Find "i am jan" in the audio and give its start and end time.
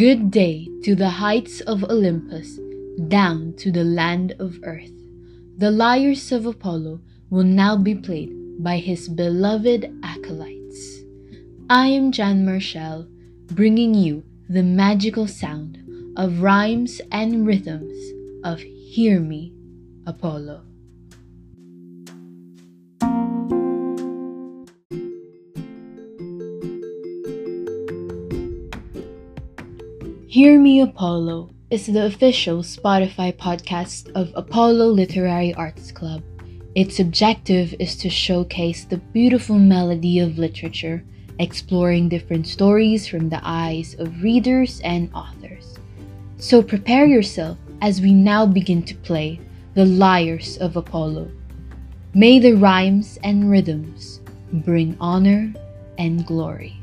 11.68-12.46